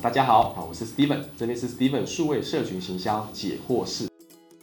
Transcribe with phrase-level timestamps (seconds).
[0.00, 4.07] 大家好，我是 Steven，这里是 Steven 数位社群行销解惑室。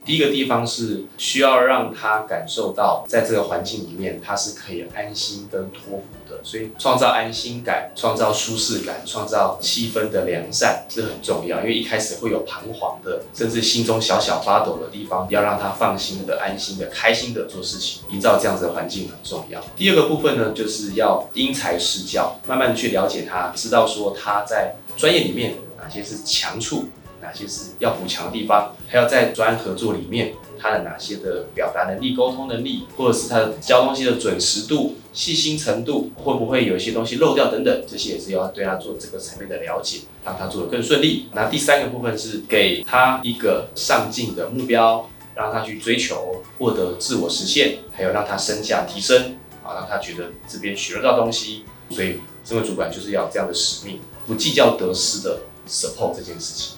[0.06, 11.60] 第一个地方是需要让他感受到，在这个环境里面，他是可以安心跟托付的，所以创造安心感、创造舒适感、创造气氛的良善是很重要。
[11.62, 19.60] 因为一开始会有彷徨的，甚至心中小小发抖的地方，要让他放心的、安心的、开心的做事情，营造这样子的环境很重要。
[19.76, 26.86] 第二个部分呢，就是要因材施教，慢慢去了解他，知道说他在专业里面哪些是强处。
[27.26, 28.76] 哪些是要补强的地方？
[28.88, 41.30] 还要在专案合作里面，他的哪些的表达能力、沟通能力，或者是他的教东西的准时度、细心程度，会不会有一些东西漏掉等等，这些也是要对他做这个层面的了解，让他做得更顺利。
[41.34, 51.64] 那第三个部分是给他一个上进的目标，让他去追求，获得自我实现，还有让他身价提升，啊，让他觉得这边学得到东西。
[51.90, 56.78] 所以，这位主管就是要这样的使命，不计较得失的 support 这件事情。